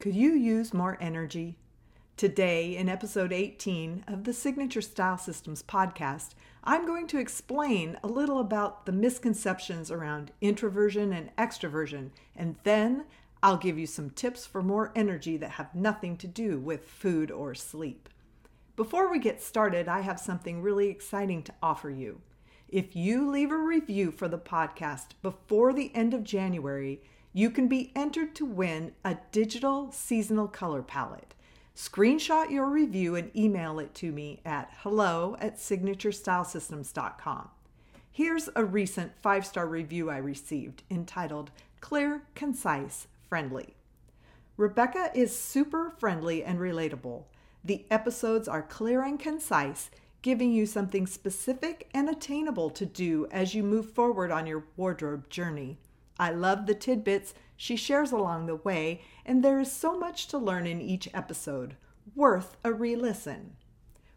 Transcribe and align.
Could 0.00 0.16
you 0.16 0.32
use 0.32 0.72
more 0.72 0.96
energy? 0.98 1.58
Today, 2.16 2.74
in 2.74 2.88
episode 2.88 3.34
18 3.34 4.04
of 4.08 4.24
the 4.24 4.32
Signature 4.32 4.80
Style 4.80 5.18
Systems 5.18 5.62
podcast, 5.62 6.30
I'm 6.64 6.86
going 6.86 7.06
to 7.08 7.18
explain 7.18 7.98
a 8.02 8.06
little 8.06 8.38
about 8.38 8.86
the 8.86 8.92
misconceptions 8.92 9.90
around 9.90 10.32
introversion 10.40 11.12
and 11.12 11.36
extroversion, 11.36 12.12
and 12.34 12.56
then 12.64 13.04
I'll 13.42 13.58
give 13.58 13.78
you 13.78 13.86
some 13.86 14.08
tips 14.08 14.46
for 14.46 14.62
more 14.62 14.90
energy 14.96 15.36
that 15.36 15.50
have 15.50 15.74
nothing 15.74 16.16
to 16.16 16.26
do 16.26 16.58
with 16.58 16.88
food 16.88 17.30
or 17.30 17.54
sleep. 17.54 18.08
Before 18.76 19.10
we 19.10 19.18
get 19.18 19.42
started, 19.42 19.86
I 19.86 20.00
have 20.00 20.18
something 20.18 20.62
really 20.62 20.88
exciting 20.88 21.42
to 21.42 21.54
offer 21.62 21.90
you. 21.90 22.22
If 22.70 22.96
you 22.96 23.30
leave 23.30 23.50
a 23.50 23.56
review 23.58 24.12
for 24.12 24.28
the 24.28 24.38
podcast 24.38 25.08
before 25.20 25.74
the 25.74 25.94
end 25.94 26.14
of 26.14 26.24
January, 26.24 27.02
you 27.32 27.50
can 27.50 27.68
be 27.68 27.92
entered 27.94 28.34
to 28.34 28.44
win 28.44 28.92
a 29.04 29.16
digital 29.30 29.92
seasonal 29.92 30.48
color 30.48 30.82
palette. 30.82 31.34
Screenshot 31.76 32.50
your 32.50 32.66
review 32.66 33.14
and 33.14 33.34
email 33.36 33.78
it 33.78 33.94
to 33.94 34.12
me 34.12 34.40
at 34.44 34.70
hello 34.78 35.36
at 35.40 35.56
signaturestylesystems.com. 35.56 37.48
Here's 38.10 38.48
a 38.56 38.64
recent 38.64 39.12
five 39.22 39.46
star 39.46 39.66
review 39.66 40.10
I 40.10 40.16
received 40.16 40.82
entitled 40.90 41.50
Clear, 41.80 42.22
Concise, 42.34 43.06
Friendly. 43.28 43.76
Rebecca 44.56 45.10
is 45.14 45.34
super 45.38 45.90
friendly 45.98 46.44
and 46.44 46.58
relatable. 46.58 47.24
The 47.64 47.86
episodes 47.90 48.48
are 48.48 48.62
clear 48.62 49.02
and 49.02 49.18
concise, 49.18 49.90
giving 50.20 50.52
you 50.52 50.66
something 50.66 51.06
specific 51.06 51.88
and 51.94 52.10
attainable 52.10 52.68
to 52.70 52.84
do 52.84 53.26
as 53.30 53.54
you 53.54 53.62
move 53.62 53.90
forward 53.92 54.30
on 54.30 54.46
your 54.46 54.64
wardrobe 54.76 55.30
journey. 55.30 55.78
I 56.20 56.30
love 56.30 56.66
the 56.66 56.74
tidbits 56.74 57.32
she 57.56 57.76
shares 57.76 58.12
along 58.12 58.44
the 58.44 58.56
way, 58.56 59.00
and 59.24 59.42
there 59.42 59.58
is 59.58 59.72
so 59.72 59.98
much 59.98 60.26
to 60.28 60.36
learn 60.36 60.66
in 60.66 60.82
each 60.82 61.08
episode. 61.14 61.76
Worth 62.14 62.58
a 62.62 62.74
re 62.74 62.94
listen. 62.94 63.56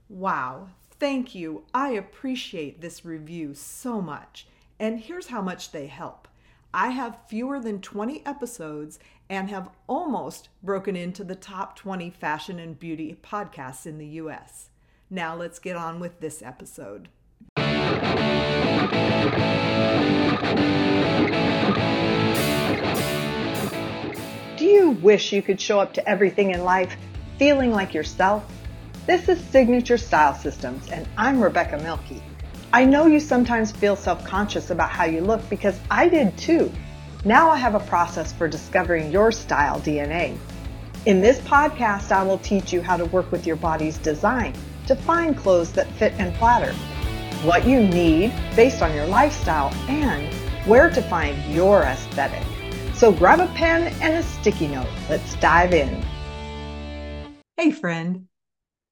Wow, 0.10 0.68
thank 1.00 1.34
you. 1.34 1.64
I 1.74 1.92
appreciate 1.92 2.82
this 2.82 3.06
review 3.06 3.54
so 3.54 4.02
much. 4.02 4.48
And 4.78 5.00
here's 5.00 5.28
how 5.28 5.42
much 5.42 5.72
they 5.72 5.88
help. 5.88 6.28
I 6.74 6.90
have 6.90 7.20
fewer 7.30 7.62
than 7.62 7.80
20 7.80 8.26
episodes 8.26 9.00
and 9.30 9.50
have 9.50 9.70
almost 9.88 10.50
broken 10.62 10.98
into 10.98 11.24
the 11.24 11.36
top 11.36 11.78
20 11.78 12.10
fashion 12.10 12.60
and 12.60 12.78
beauty 12.78 13.18
podcasts 13.24 13.86
in 13.86 13.98
the 13.98 14.08
US. 14.08 14.72
Now 15.10 15.36
let's 15.38 15.60
get 15.60 15.78
on 15.78 16.02
with 16.02 16.20
this 16.20 16.42
episode. 16.42 17.08
Wish 25.04 25.34
you 25.34 25.42
could 25.42 25.60
show 25.60 25.80
up 25.80 25.94
to 25.94 26.10
everything 26.10 26.52
in 26.52 26.64
life 26.64 26.96
feeling 27.38 27.72
like 27.72 27.94
yourself? 27.94 28.46
This 29.06 29.28
is 29.28 29.38
Signature 29.38 29.98
Style 29.98 30.34
Systems, 30.34 30.90
and 30.90 31.06
I'm 31.18 31.44
Rebecca 31.44 31.78
Milkey. 31.78 32.22
I 32.72 32.86
know 32.86 33.06
you 33.06 33.20
sometimes 33.20 33.72
feel 33.72 33.98
self 33.98 34.24
conscious 34.26 34.70
about 34.70 34.90
how 34.90 35.04
you 35.04 35.20
look 35.22 35.48
because 35.50 35.78
I 35.92 36.08
did 36.08 36.36
too. 36.38 36.72
Now 37.26 37.50
I 37.50 37.58
have 37.58 37.76
a 37.76 37.82
process 37.82 38.32
for 38.32 38.48
discovering 38.48 39.12
your 39.12 39.32
style 39.32 39.80
DNA. 39.82 40.38
In 41.06 41.20
this 41.20 41.38
podcast, 41.40 42.14
I 42.14 42.24
will 42.24 42.38
teach 42.38 42.72
you 42.72 42.82
how 42.82 42.96
to 42.96 43.06
work 43.06 43.30
with 43.30 43.46
your 43.46 43.58
body's 43.58 43.98
design 43.98 44.54
to 44.88 44.96
find 44.96 45.38
clothes 45.38 45.74
that 45.74 45.88
fit 45.96 46.14
and 46.18 46.34
flatter, 46.38 46.72
what 47.46 47.68
you 47.68 47.82
need 47.82 48.34
based 48.56 48.82
on 48.82 48.96
your 48.96 49.08
lifestyle, 49.08 49.74
and 49.90 50.34
where 50.66 50.90
to 50.90 51.02
find 51.02 51.38
your 51.54 51.84
aesthetic. 51.84 52.53
So 52.96 53.12
grab 53.12 53.40
a 53.40 53.48
pen 53.54 53.94
and 54.02 54.16
a 54.16 54.24
sticky 54.24 54.68
note. 54.68 54.88
Let's 55.10 55.36
dive 55.36 55.74
in. 55.74 56.04
Hey, 57.58 57.72
friend. 57.72 58.28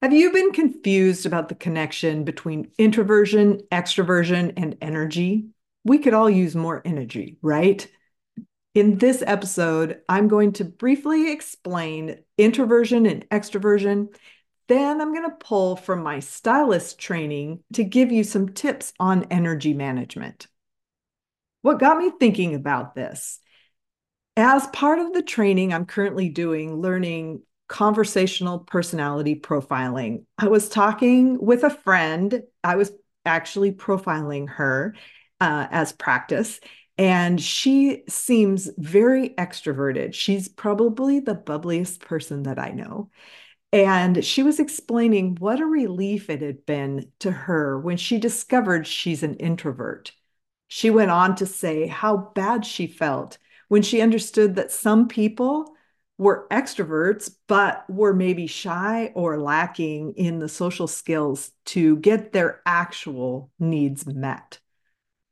Have 0.02 0.14
you 0.14 0.32
been 0.32 0.52
confused 0.52 1.28
about 1.28 1.50
the 1.50 1.56
connection 1.56 2.24
between 2.24 2.72
introversion, 2.80 3.62
extroversion, 3.72 4.54
and 4.58 4.76
energy? 4.82 5.50
We 5.84 6.00
could 6.00 6.16
all 6.16 6.30
use 6.30 6.56
more 6.56 6.82
energy, 6.84 7.38
right? 7.44 7.88
In 8.74 8.98
this 8.98 9.22
episode, 9.28 10.00
I'm 10.10 10.28
going 10.28 10.54
to 10.54 10.66
briefly 10.66 11.32
explain 11.32 12.18
introversion 12.38 13.06
and 13.06 13.30
extroversion. 13.30 14.16
Then 14.68 15.02
I'm 15.02 15.14
going 15.14 15.30
to 15.30 15.36
pull 15.36 15.76
from 15.76 16.02
my 16.02 16.20
stylist 16.20 16.98
training 16.98 17.60
to 17.74 17.84
give 17.84 18.12
you 18.12 18.24
some 18.24 18.50
tips 18.50 18.94
on 19.00 19.26
energy 19.26 19.74
management. 19.74 20.48
What 21.62 21.80
got 21.80 21.98
me 21.98 22.12
thinking 22.20 22.56
about 22.56 22.96
this 22.96 23.41
as 24.38 24.68
part 24.68 25.00
of 25.00 25.14
the 25.14 25.22
training 25.22 25.74
I'm 25.74 25.86
currently 25.86 26.30
doing, 26.30 26.82
learning 26.82 27.42
conversational 27.68 28.60
personality 28.60 29.40
profiling, 29.40 30.26
I 30.38 30.48
was 30.48 30.70
talking 30.70 31.40
with 31.40 31.64
a 31.64 31.70
friend. 31.70 32.44
I 32.64 32.76
was 32.76 32.92
actually 33.26 33.72
profiling 33.72 34.50
her 34.50 34.96
uh, 35.40 35.68
as 35.72 35.94
practice. 35.94 36.60
And 36.98 37.42
she 37.42 38.04
seems 38.08 38.70
very 38.78 39.30
extroverted. 39.30 40.14
She's 40.14 40.50
probably 40.50 41.20
the 41.20 41.36
bubbliest 41.36 42.02
person 42.02 42.44
that 42.44 42.60
I 42.60 42.70
know. 42.70 43.10
And 43.74 44.24
she 44.24 44.44
was 44.44 44.60
explaining 44.60 45.38
what 45.40 45.62
a 45.62 45.66
relief 45.66 46.30
it 46.30 46.42
had 46.42 46.66
been 46.66 47.10
to 47.20 47.32
her 47.32 47.80
when 47.80 47.96
she 47.98 48.18
discovered 48.18 48.86
she's 48.86 49.24
an 49.24 49.36
introvert. 49.36 50.12
She 50.68 50.90
went 50.90 51.12
on 51.12 51.36
to 51.38 51.46
say 51.46 51.88
how 51.88 52.32
bad 52.36 52.66
she 52.66 52.88
felt 52.88 53.38
when 53.72 53.82
she 53.82 54.02
understood 54.02 54.56
that 54.56 54.70
some 54.70 55.08
people 55.08 55.74
were 56.18 56.46
extroverts, 56.52 57.34
but 57.48 57.90
were 57.90 58.14
maybe 58.14 58.46
shy 58.46 59.14
or 59.16 59.40
lacking 59.40 60.12
in 60.18 60.40
the 60.40 60.50
social 60.50 60.88
skills 60.88 61.52
to 61.64 61.96
get 61.96 62.34
their 62.34 62.62
actual 62.66 63.50
needs 63.60 64.06
met. 64.06 64.60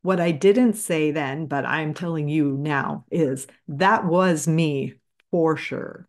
What 0.03 0.21
I 0.21 0.31
didn't 0.31 0.75
say 0.75 1.11
then, 1.11 1.47
but 1.47 1.65
I'm 1.65 1.93
telling 1.93 2.29
you 2.29 2.55
now, 2.57 3.03
is 3.11 3.45
that 3.67 4.05
was 4.05 4.47
me 4.47 4.93
for 5.31 5.57
sure. 5.57 6.07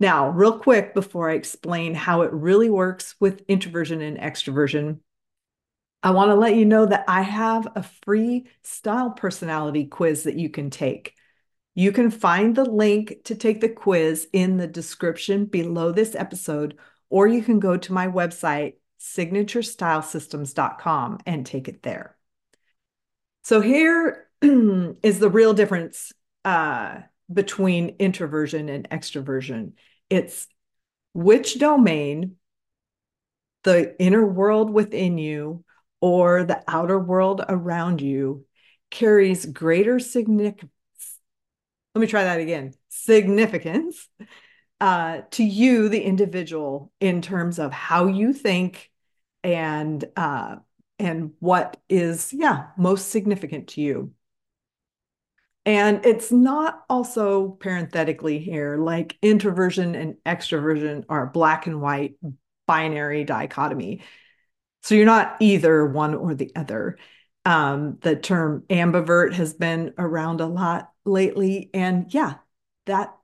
Now, 0.00 0.30
real 0.30 0.58
quick 0.58 0.94
before 0.94 1.28
I 1.28 1.34
explain 1.34 1.92
how 1.94 2.22
it 2.22 2.32
really 2.32 2.70
works 2.70 3.14
with 3.20 3.44
introversion 3.46 4.00
and 4.00 4.16
extroversion, 4.16 5.00
I 6.02 6.12
want 6.12 6.30
to 6.30 6.34
let 6.34 6.56
you 6.56 6.64
know 6.64 6.86
that 6.86 7.04
I 7.08 7.20
have 7.22 7.68
a 7.74 7.82
free 7.82 8.46
style 8.62 9.10
personality 9.10 9.84
quiz 9.84 10.22
that 10.22 10.36
you 10.36 10.48
can 10.48 10.70
take. 10.70 11.14
You 11.74 11.92
can 11.92 12.10
find 12.10 12.56
the 12.56 12.64
link 12.64 13.18
to 13.24 13.34
take 13.34 13.60
the 13.60 13.68
quiz 13.68 14.26
in 14.32 14.56
the 14.56 14.66
description 14.66 15.44
below 15.44 15.92
this 15.92 16.14
episode, 16.14 16.78
or 17.10 17.26
you 17.26 17.42
can 17.42 17.60
go 17.60 17.76
to 17.76 17.92
my 17.92 18.08
website, 18.08 18.76
signaturestylesystems.com, 18.98 21.18
and 21.26 21.44
take 21.44 21.68
it 21.68 21.82
there. 21.82 22.16
So 23.44 23.60
here 23.60 24.26
is 24.42 25.18
the 25.18 25.30
real 25.30 25.52
difference 25.52 26.14
uh, 26.44 27.00
between 27.32 27.96
introversion 27.98 28.68
and 28.70 28.88
extroversion. 28.88 29.72
It's 30.08 30.48
which 31.12 31.58
domain, 31.58 32.36
the 33.64 34.00
inner 34.00 34.24
world 34.24 34.70
within 34.70 35.18
you 35.18 35.64
or 36.00 36.44
the 36.44 36.62
outer 36.66 36.98
world 36.98 37.42
around 37.48 38.00
you, 38.00 38.44
carries 38.90 39.46
greater 39.46 39.98
significance. 39.98 40.70
Let 41.94 42.00
me 42.00 42.06
try 42.06 42.24
that 42.24 42.40
again 42.40 42.74
significance 42.88 44.08
uh, 44.80 45.22
to 45.32 45.44
you, 45.44 45.88
the 45.88 46.00
individual, 46.00 46.92
in 47.00 47.22
terms 47.22 47.58
of 47.58 47.72
how 47.72 48.06
you 48.06 48.32
think 48.32 48.90
and 49.42 50.04
uh, 50.16 50.56
and 51.00 51.32
what 51.40 51.78
is 51.88 52.32
yeah 52.32 52.66
most 52.76 53.10
significant 53.10 53.68
to 53.68 53.80
you 53.80 54.12
and 55.66 56.04
it's 56.04 56.30
not 56.30 56.82
also 56.88 57.48
parenthetically 57.48 58.38
here 58.38 58.76
like 58.76 59.16
introversion 59.22 59.94
and 59.94 60.16
extroversion 60.26 61.04
are 61.08 61.26
black 61.26 61.66
and 61.66 61.80
white 61.80 62.14
binary 62.66 63.24
dichotomy 63.24 64.02
so 64.82 64.94
you're 64.94 65.06
not 65.06 65.36
either 65.40 65.86
one 65.86 66.14
or 66.14 66.34
the 66.34 66.52
other 66.56 66.98
um, 67.46 67.98
the 68.02 68.16
term 68.16 68.64
ambivert 68.68 69.32
has 69.32 69.54
been 69.54 69.94
around 69.98 70.40
a 70.40 70.46
lot 70.46 70.90
lately 71.04 71.70
and 71.72 72.12
yeah 72.12 72.34
that 72.86 73.16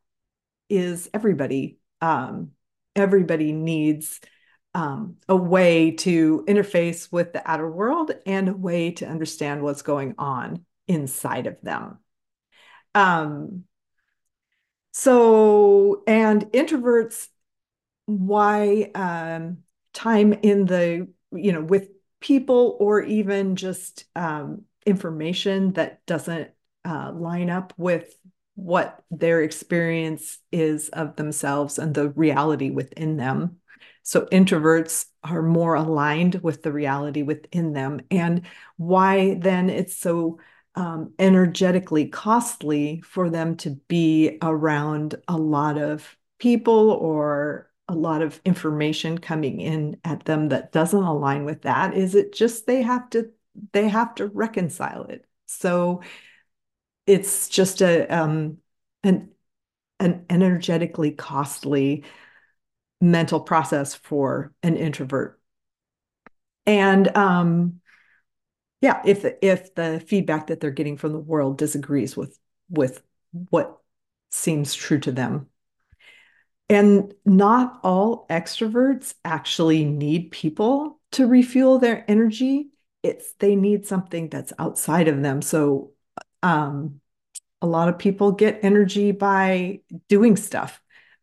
is 0.69 1.09
everybody 1.13 1.79
um, 2.01 2.51
everybody 2.95 3.53
needs 3.53 4.21
um, 4.77 5.17
a 5.27 5.35
way 5.35 5.93
to 5.93 6.45
interface 6.47 7.11
with 7.11 7.33
the 7.33 7.51
outer 7.51 7.71
world 7.71 8.11
and 8.27 8.51
a 8.51 8.53
way 8.53 8.91
to 8.91 9.07
understand 9.07 9.63
what's 9.63 9.81
going 9.81 10.15
on 10.19 10.67
inside 10.87 11.47
of 11.47 11.59
them. 11.63 11.99
Um, 12.95 13.65
so, 14.93 16.03
and 16.07 16.45
introverts, 16.53 17.29
why 18.05 18.91
um, 18.95 19.59
time 19.95 20.35
in 20.35 20.67
the, 20.67 21.09
you 21.33 21.53
know, 21.53 21.63
with 21.63 21.89
people 22.21 22.77
or 22.81 23.01
even 23.01 23.57
just 23.57 24.05
um, 24.15 24.63
information 24.85 25.73
that 25.75 26.05
doesn't 26.07 26.51
uh, 26.85 27.13
line 27.13 27.51
up 27.51 27.73
with 27.77 28.17
what 28.55 29.03
their 29.11 29.43
experience 29.43 30.39
is 30.51 30.89
of 30.89 31.17
themselves 31.17 31.79
and 31.79 31.95
the 31.95 32.09
reality 32.11 32.71
within 32.71 33.17
them. 33.17 33.57
So 34.03 34.27
introverts 34.27 35.07
are 35.23 35.43
more 35.43 35.75
aligned 35.75 36.37
with 36.37 36.63
the 36.63 36.73
reality 36.73 37.23
within 37.23 37.73
them, 37.73 38.01
and 38.11 38.43
why 38.77 39.35
then 39.35 39.69
it's 39.69 39.97
so 39.97 40.39
um, 40.77 41.13
energetically 41.19 42.07
costly 42.07 43.03
for 43.05 43.31
them 43.31 43.57
to 43.59 43.71
be 43.89 44.39
around 44.43 45.17
a 45.27 45.37
lot 45.37 45.77
of 45.79 46.17
people 46.39 46.91
or 46.91 47.71
a 47.89 47.95
lot 47.95 48.23
of 48.23 48.41
information 48.45 49.19
coming 49.19 49.61
in 49.61 49.97
at 50.05 50.25
them 50.25 50.49
that 50.49 50.73
doesn't 50.73 51.03
align 51.03 51.45
with 51.45 51.63
that 51.63 51.95
is 51.95 52.15
it 52.15 52.35
just 52.35 52.67
they 52.67 52.83
have 52.83 53.09
to 53.11 53.31
they 53.73 53.89
have 53.89 54.15
to 54.17 54.27
reconcile 54.27 55.05
it. 55.05 55.25
So 55.47 56.03
it's 57.07 57.49
just 57.49 57.81
a 57.83 58.07
um 58.09 58.59
an 59.03 59.31
an 60.01 60.27
energetically 60.29 61.13
costly 61.13 62.05
mental 63.01 63.41
process 63.41 63.95
for 63.95 64.53
an 64.63 64.77
introvert. 64.77 65.41
And 66.67 67.15
um 67.17 67.81
yeah 68.81 69.01
if 69.05 69.25
if 69.43 69.75
the 69.75 70.03
feedback 70.07 70.49
that 70.49 70.61
they're 70.61 70.71
getting 70.71 70.97
from 70.97 71.13
the 71.13 71.19
world 71.19 71.59
disagrees 71.59 72.17
with 72.17 72.39
with 72.69 73.03
what 73.51 73.79
seems 74.31 74.75
true 74.75 74.99
to 75.01 75.13
them 75.13 75.49
and 76.69 77.15
not 77.25 77.81
all 77.83 78.27
extroverts 78.29 79.15
actually 79.25 79.85
need 79.85 80.31
people 80.31 81.01
to 81.13 81.27
refuel 81.27 81.79
their 81.79 82.05
energy. 82.09 82.69
It's 83.03 83.35
they 83.35 83.55
need 83.55 83.87
something 83.87 84.29
that's 84.29 84.53
outside 84.59 85.09
of 85.09 85.23
them. 85.23 85.43
So 85.43 85.93
um, 86.43 87.01
a 87.63 87.67
lot 87.67 87.89
of 87.89 87.99
people 87.99 88.33
get 88.33 88.61
energy 88.63 89.13
by 89.13 89.81
doing 90.09 90.37
stuff, 90.37 90.81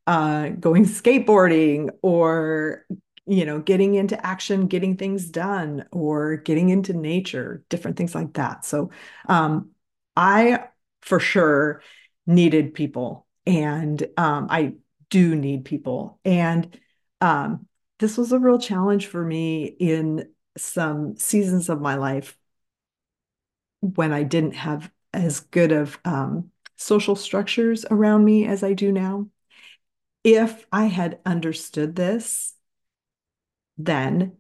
uh, 0.07 0.49
going 0.49 0.85
skateboarding 0.85 1.89
or 2.01 2.85
you 3.25 3.45
know, 3.45 3.59
getting 3.59 3.95
into 3.95 4.25
action, 4.25 4.67
getting 4.67 4.97
things 4.97 5.29
done, 5.29 5.85
or 5.91 6.37
getting 6.37 6.69
into 6.69 6.93
nature, 6.93 7.63
different 7.69 7.95
things 7.95 8.13
like 8.13 8.33
that. 8.33 8.65
So 8.65 8.91
um, 9.29 9.69
I 10.15 10.65
for 11.01 11.19
sure 11.19 11.81
needed 12.27 12.73
people. 12.73 13.25
And 13.45 14.05
um, 14.17 14.47
I 14.49 14.73
do 15.13 15.35
need 15.35 15.63
people. 15.63 16.19
And 16.25 16.75
um, 17.21 17.67
this 17.99 18.17
was 18.17 18.31
a 18.31 18.39
real 18.39 18.57
challenge 18.57 19.05
for 19.05 19.23
me 19.23 19.65
in 19.65 20.27
some 20.57 21.17
seasons 21.17 21.69
of 21.69 21.79
my 21.79 21.95
life 21.95 22.35
when 23.79 24.11
I 24.11 24.23
didn't 24.23 24.55
have 24.55 24.91
as 25.13 25.41
good 25.41 25.71
of 25.71 25.99
um, 26.03 26.49
social 26.77 27.15
structures 27.15 27.85
around 27.91 28.25
me 28.25 28.47
as 28.47 28.63
I 28.63 28.73
do 28.73 28.91
now. 28.91 29.27
If 30.23 30.65
I 30.71 30.85
had 30.85 31.19
understood 31.27 31.95
this, 31.95 32.55
then 33.77 34.37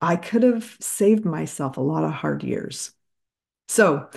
I 0.00 0.16
could 0.16 0.42
have 0.42 0.76
saved 0.80 1.24
myself 1.24 1.76
a 1.76 1.82
lot 1.82 2.02
of 2.02 2.10
hard 2.10 2.42
years. 2.42 2.90
So, 3.68 4.10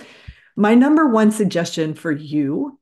my 0.56 0.74
number 0.74 1.06
one 1.06 1.30
suggestion 1.30 1.94
for 1.94 2.10
you 2.10 2.80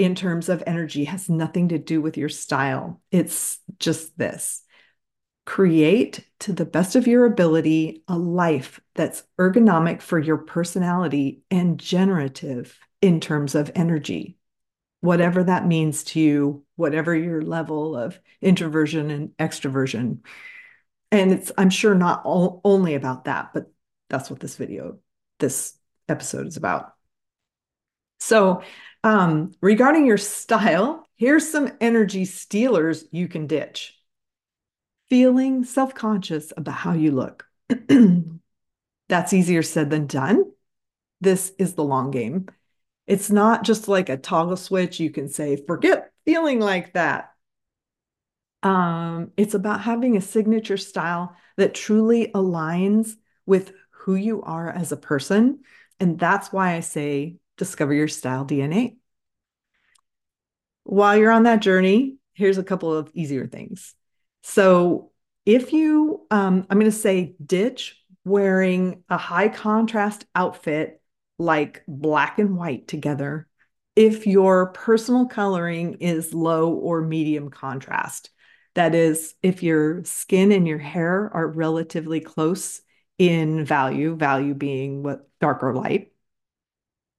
in 0.00 0.14
terms 0.14 0.48
of 0.48 0.62
energy 0.66 1.04
has 1.04 1.28
nothing 1.28 1.68
to 1.68 1.78
do 1.78 2.00
with 2.00 2.16
your 2.16 2.30
style. 2.30 3.02
It's 3.10 3.58
just 3.78 4.16
this 4.16 4.62
create 5.44 6.24
to 6.38 6.52
the 6.52 6.64
best 6.64 6.94
of 6.94 7.06
your 7.06 7.24
ability 7.24 8.04
a 8.06 8.16
life 8.16 8.80
that's 8.94 9.24
ergonomic 9.38 10.00
for 10.00 10.18
your 10.18 10.38
personality 10.38 11.42
and 11.50 11.78
generative 11.78 12.78
in 13.02 13.20
terms 13.20 13.54
of 13.54 13.70
energy. 13.74 14.36
Whatever 15.00 15.44
that 15.44 15.66
means 15.66 16.04
to 16.04 16.20
you, 16.20 16.64
whatever 16.76 17.14
your 17.14 17.42
level 17.42 17.96
of 17.96 18.18
introversion 18.40 19.10
and 19.10 19.30
extroversion. 19.38 20.18
And 21.10 21.32
it's, 21.32 21.50
I'm 21.58 21.70
sure, 21.70 21.94
not 21.94 22.24
all, 22.24 22.60
only 22.64 22.94
about 22.94 23.24
that, 23.24 23.50
but 23.52 23.72
that's 24.08 24.30
what 24.30 24.40
this 24.40 24.56
video, 24.56 24.98
this 25.40 25.74
episode 26.08 26.46
is 26.46 26.56
about. 26.56 26.92
So, 28.20 28.62
um, 29.02 29.52
regarding 29.60 30.06
your 30.06 30.18
style, 30.18 31.06
here's 31.16 31.50
some 31.50 31.72
energy 31.80 32.26
stealers 32.26 33.04
you 33.10 33.28
can 33.28 33.46
ditch. 33.46 33.98
Feeling 35.08 35.64
self 35.64 35.94
conscious 35.94 36.52
about 36.56 36.74
how 36.76 36.92
you 36.92 37.10
look. 37.10 37.46
That's 39.08 39.32
easier 39.32 39.62
said 39.62 39.90
than 39.90 40.06
done. 40.06 40.44
This 41.20 41.52
is 41.58 41.74
the 41.74 41.82
long 41.82 42.10
game. 42.10 42.46
It's 43.06 43.30
not 43.30 43.64
just 43.64 43.88
like 43.88 44.08
a 44.08 44.16
toggle 44.16 44.56
switch. 44.56 45.00
You 45.00 45.10
can 45.10 45.28
say, 45.28 45.56
forget 45.56 46.12
feeling 46.24 46.60
like 46.60 46.92
that. 46.92 47.32
Um, 48.62 49.32
it's 49.36 49.54
about 49.54 49.80
having 49.80 50.16
a 50.16 50.20
signature 50.20 50.76
style 50.76 51.34
that 51.56 51.74
truly 51.74 52.30
aligns 52.34 53.16
with 53.46 53.72
who 53.90 54.14
you 54.14 54.42
are 54.42 54.70
as 54.70 54.92
a 54.92 54.96
person. 54.96 55.60
And 55.98 56.18
that's 56.18 56.52
why 56.52 56.74
I 56.74 56.80
say 56.80 57.36
discover 57.60 57.92
your 57.92 58.08
style 58.08 58.46
DNA. 58.46 58.96
While 60.84 61.18
you're 61.18 61.30
on 61.30 61.42
that 61.42 61.60
journey, 61.60 62.16
here's 62.32 62.56
a 62.56 62.64
couple 62.64 62.92
of 62.92 63.10
easier 63.12 63.46
things. 63.46 63.94
So, 64.42 65.12
if 65.44 65.74
you, 65.74 66.26
um, 66.30 66.66
I'm 66.70 66.78
going 66.78 66.90
to 66.90 66.96
say, 66.96 67.34
ditch 67.44 68.02
wearing 68.24 69.04
a 69.10 69.18
high 69.18 69.48
contrast 69.48 70.24
outfit 70.34 71.02
like 71.38 71.82
black 71.86 72.38
and 72.38 72.56
white 72.56 72.88
together 72.88 73.46
if 73.94 74.26
your 74.26 74.72
personal 74.72 75.26
coloring 75.26 75.94
is 76.00 76.32
low 76.32 76.72
or 76.72 77.02
medium 77.02 77.50
contrast. 77.50 78.30
That 78.74 78.94
is, 78.94 79.34
if 79.42 79.62
your 79.62 80.02
skin 80.04 80.50
and 80.50 80.66
your 80.66 80.78
hair 80.78 81.30
are 81.34 81.46
relatively 81.46 82.20
close 82.20 82.80
in 83.18 83.66
value, 83.66 84.16
value 84.16 84.54
being 84.54 85.02
what 85.02 85.28
dark 85.40 85.62
or 85.62 85.74
light, 85.74 86.12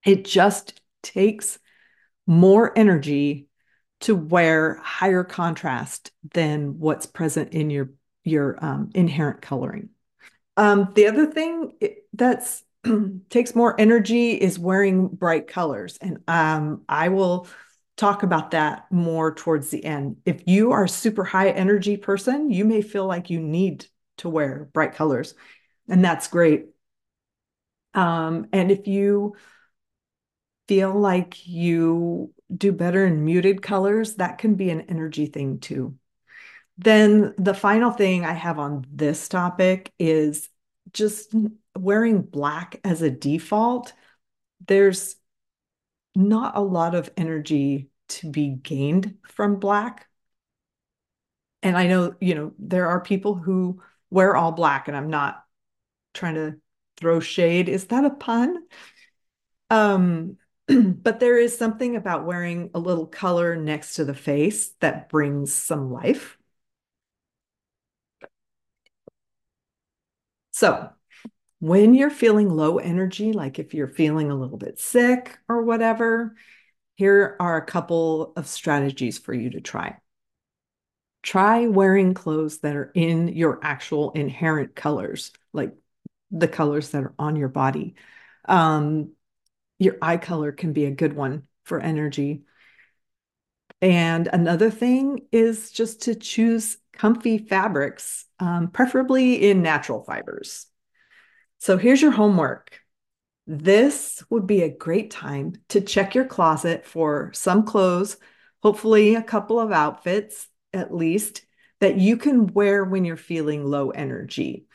it 0.06 0.25
just 0.25 0.81
takes 1.03 1.59
more 2.27 2.77
energy 2.77 3.48
to 4.01 4.15
wear 4.15 4.75
higher 4.81 5.24
contrast 5.24 6.12
than 6.33 6.80
what's 6.80 7.06
present 7.06 7.53
in 7.53 7.69
your 7.69 7.92
your 8.24 8.63
um, 8.63 8.89
inherent 8.94 9.42
coloring. 9.42 9.89
Um, 10.57 10.92
the 10.95 11.07
other 11.07 11.25
thing 11.25 11.74
that's 12.13 12.63
takes 13.30 13.56
more 13.56 13.80
energy 13.80 14.33
is 14.33 14.59
wearing 14.59 15.07
bright 15.07 15.48
colors, 15.48 15.98
and 16.01 16.19
um, 16.27 16.83
I 16.88 17.09
will 17.09 17.48
talk 17.98 18.24
about 18.24 18.51
that 18.51 18.92
more 18.92 19.33
towards 19.33 19.69
the 19.69 19.83
end. 19.83 20.18
If 20.25 20.44
you 20.48 20.71
are 20.71 20.86
a 20.86 20.89
super 20.89 21.24
high 21.24 21.50
energy 21.50 21.98
person, 21.98 22.50
you 22.50 22.65
may 22.65 22.81
feel 22.81 23.05
like 23.05 23.29
you 23.29 23.39
need 23.39 23.86
to 24.17 24.29
wear 24.29 24.70
bright 24.74 24.96
colors, 24.96 25.36
and 25.88 26.03
that's 26.03 26.27
great. 26.27 26.65
Um, 27.93 28.48
and 28.53 28.72
if 28.72 28.88
you 28.88 29.36
feel 30.71 30.97
like 30.97 31.45
you 31.45 32.33
do 32.55 32.71
better 32.71 33.05
in 33.05 33.25
muted 33.25 33.61
colors, 33.61 34.15
that 34.15 34.37
can 34.37 34.55
be 34.55 34.69
an 34.69 34.79
energy 34.87 35.25
thing 35.25 35.59
too. 35.59 35.97
Then 36.77 37.33
the 37.37 37.53
final 37.53 37.91
thing 37.91 38.23
I 38.23 38.31
have 38.31 38.57
on 38.57 38.85
this 38.89 39.27
topic 39.27 39.91
is 39.99 40.47
just 40.93 41.35
wearing 41.77 42.21
black 42.21 42.79
as 42.85 43.01
a 43.01 43.09
default. 43.09 43.91
There's 44.65 45.17
not 46.15 46.55
a 46.55 46.61
lot 46.61 46.95
of 46.95 47.11
energy 47.17 47.89
to 48.07 48.31
be 48.31 48.47
gained 48.47 49.17
from 49.27 49.59
black. 49.59 50.07
And 51.63 51.75
I 51.75 51.87
know, 51.87 52.15
you 52.21 52.33
know, 52.33 52.53
there 52.59 52.87
are 52.87 53.01
people 53.01 53.35
who 53.35 53.81
wear 54.09 54.37
all 54.37 54.53
black, 54.53 54.87
and 54.87 54.95
I'm 54.95 55.09
not 55.09 55.43
trying 56.13 56.35
to 56.35 56.55
throw 56.95 57.19
shade. 57.19 57.67
Is 57.67 57.87
that 57.87 58.05
a 58.05 58.09
pun? 58.09 58.63
Um, 59.69 60.37
but 61.03 61.19
there 61.19 61.37
is 61.37 61.57
something 61.57 61.95
about 61.95 62.25
wearing 62.25 62.69
a 62.73 62.79
little 62.79 63.07
color 63.07 63.55
next 63.55 63.95
to 63.95 64.05
the 64.05 64.13
face 64.13 64.69
that 64.79 65.09
brings 65.09 65.53
some 65.53 65.91
life. 65.91 66.37
So, 70.51 70.89
when 71.59 71.93
you're 71.93 72.09
feeling 72.09 72.49
low 72.49 72.77
energy, 72.77 73.33
like 73.33 73.59
if 73.59 73.73
you're 73.73 73.87
feeling 73.87 74.31
a 74.31 74.35
little 74.35 74.57
bit 74.57 74.79
sick 74.79 75.37
or 75.47 75.63
whatever, 75.63 76.35
here 76.95 77.35
are 77.39 77.57
a 77.57 77.65
couple 77.65 78.33
of 78.35 78.47
strategies 78.47 79.17
for 79.17 79.33
you 79.33 79.51
to 79.51 79.61
try. 79.61 79.97
Try 81.23 81.67
wearing 81.67 82.13
clothes 82.13 82.59
that 82.59 82.75
are 82.75 82.91
in 82.95 83.27
your 83.29 83.59
actual 83.61 84.11
inherent 84.11 84.75
colors, 84.75 85.31
like 85.53 85.75
the 86.31 86.47
colors 86.47 86.89
that 86.89 87.03
are 87.03 87.13
on 87.19 87.35
your 87.35 87.49
body. 87.49 87.95
Um, 88.45 89.11
your 89.81 89.97
eye 90.00 90.17
color 90.17 90.51
can 90.51 90.73
be 90.73 90.85
a 90.85 90.91
good 90.91 91.13
one 91.13 91.47
for 91.63 91.79
energy. 91.79 92.43
And 93.81 94.29
another 94.31 94.69
thing 94.69 95.21
is 95.31 95.71
just 95.71 96.03
to 96.03 96.13
choose 96.13 96.77
comfy 96.93 97.39
fabrics, 97.39 98.25
um, 98.39 98.67
preferably 98.67 99.50
in 99.50 99.63
natural 99.63 100.03
fibers. 100.03 100.67
So 101.57 101.77
here's 101.77 102.01
your 102.01 102.11
homework 102.11 102.79
this 103.47 104.23
would 104.29 104.45
be 104.45 104.61
a 104.61 104.69
great 104.69 105.09
time 105.09 105.55
to 105.69 105.81
check 105.81 106.13
your 106.13 106.25
closet 106.25 106.85
for 106.85 107.31
some 107.33 107.63
clothes, 107.63 108.17
hopefully, 108.61 109.15
a 109.15 109.23
couple 109.23 109.59
of 109.59 109.71
outfits 109.71 110.47
at 110.73 110.93
least, 110.93 111.41
that 111.79 111.97
you 111.97 112.17
can 112.17 112.53
wear 112.53 112.85
when 112.85 113.03
you're 113.03 113.17
feeling 113.17 113.65
low 113.65 113.89
energy. 113.89 114.67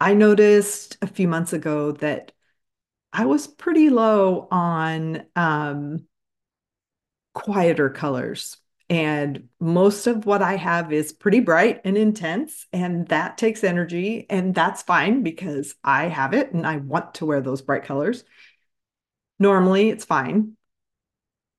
I 0.00 0.14
noticed 0.14 0.96
a 1.02 1.06
few 1.06 1.28
months 1.28 1.52
ago 1.52 1.92
that 1.92 2.32
I 3.16 3.24
was 3.24 3.46
pretty 3.46 3.88
low 3.88 4.46
on 4.50 5.24
um, 5.34 6.06
quieter 7.32 7.88
colors. 7.88 8.58
And 8.90 9.48
most 9.58 10.06
of 10.06 10.26
what 10.26 10.42
I 10.42 10.56
have 10.56 10.92
is 10.92 11.14
pretty 11.14 11.40
bright 11.40 11.80
and 11.86 11.96
intense, 11.96 12.66
and 12.74 13.08
that 13.08 13.38
takes 13.38 13.64
energy. 13.64 14.26
And 14.28 14.54
that's 14.54 14.82
fine 14.82 15.22
because 15.22 15.74
I 15.82 16.08
have 16.08 16.34
it 16.34 16.52
and 16.52 16.66
I 16.66 16.76
want 16.76 17.14
to 17.14 17.26
wear 17.26 17.40
those 17.40 17.62
bright 17.62 17.84
colors. 17.84 18.22
Normally, 19.38 19.88
it's 19.88 20.04
fine 20.04 20.52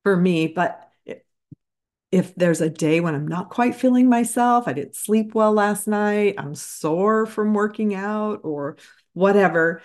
for 0.04 0.16
me, 0.16 0.46
but 0.48 0.88
if 2.12 2.36
there's 2.36 2.62
a 2.62 2.70
day 2.70 3.00
when 3.00 3.16
I'm 3.16 3.28
not 3.28 3.50
quite 3.50 3.76
feeling 3.76 4.08
myself, 4.08 4.68
I 4.68 4.74
didn't 4.74 4.96
sleep 4.96 5.34
well 5.34 5.54
last 5.54 5.88
night, 5.88 6.36
I'm 6.38 6.54
sore 6.54 7.26
from 7.26 7.56
working 7.56 7.96
out 7.96 8.42
or 8.44 8.78
whatever, 9.14 9.82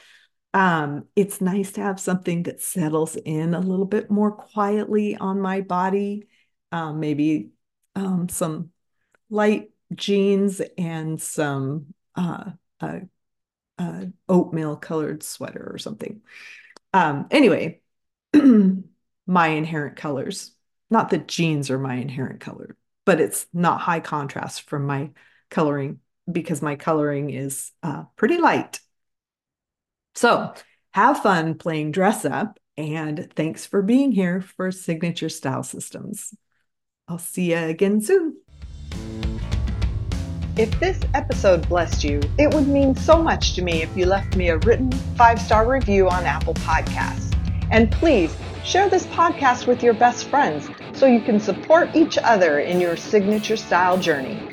um, 0.55 1.07
it's 1.17 1.41
nice 1.41 1.73
to 1.73 1.81
have 1.81 1.99
something 1.99 2.45
that 2.45 2.61
settles 2.61 3.17
in 3.17 3.55
a 3.55 3.61
little 3.61 3.87
bit 3.87 4.11
more 4.11 4.33
quietly 4.33 5.17
on 5.17 5.41
my 5.41 5.63
body. 5.63 6.29
Um, 6.71 7.01
maybe 7.01 7.51
um, 7.95 8.29
some 8.29 8.71
light 9.31 9.71
jeans 9.95 10.61
and 10.77 11.21
some 11.21 11.95
uh, 12.17 12.51
uh, 12.81 13.01
uh, 13.79 14.05
oatmeal 14.29 14.77
colored 14.77 15.23
sweater 15.23 15.71
or 15.73 15.79
something. 15.79 16.21
Um, 16.93 17.27
anyway, 17.31 17.81
my 19.27 19.49
inherent 19.49 19.97
colors. 19.97 20.53
Not 20.91 21.11
that 21.11 21.29
jeans 21.29 21.71
are 21.71 21.79
my 21.79 21.95
inherent 21.95 22.41
color, 22.41 22.77
but 23.07 23.19
it's 23.19 23.47
not 23.55 23.81
high 23.81 24.01
contrast 24.01 24.69
from 24.69 24.87
my 24.87 25.11
coloring 25.49 26.01
because 26.31 26.61
my 26.61 26.77
coloring 26.77 27.31
is 27.31 27.73
uh, 27.83 28.05
pretty 28.17 28.37
light. 28.37 28.81
So 30.15 30.53
have 30.93 31.23
fun 31.23 31.55
playing 31.55 31.93
dress 31.93 32.25
up, 32.25 32.59
and 32.77 33.29
thanks 33.35 33.67
for 33.67 33.83
being 33.83 34.13
here 34.13 34.41
for 34.41 34.71
Signature 34.71 35.29
Style 35.29 35.63
Systems. 35.63 36.35
I'll 37.09 37.19
see 37.19 37.53
you 37.53 37.59
again 37.59 38.01
soon. 38.01 38.37
If 40.57 40.79
this 40.81 41.01
episode 41.15 41.67
blessed 41.67 42.05
you, 42.05 42.21
it 42.39 42.53
would 42.53 42.69
mean 42.69 42.95
so 42.95 43.23
much 43.23 43.55
to 43.55 43.63
me 43.63 43.83
if 43.83 43.97
you 43.97 44.05
left 44.05 44.37
me 44.37 44.51
a 44.51 44.59
written 44.59 44.93
five 45.17 45.41
star 45.41 45.67
review 45.67 46.09
on 46.11 46.25
Apple 46.25 46.55
Podcasts. 46.55 47.35
And 47.71 47.91
please 47.91 48.37
share 48.63 48.91
this 48.91 49.07
podcast 49.07 49.67
with 49.67 49.83
your 49.83 49.95
best 49.95 50.29
friends 50.29 50.69
so 50.93 51.07
you 51.07 51.21
can 51.21 51.41
support 51.41 51.97
each 51.97 52.19
other 52.19 52.61
in 52.61 52.81
your 52.81 52.97
signature 52.99 53.57
style 53.57 53.97
journey. 53.97 54.47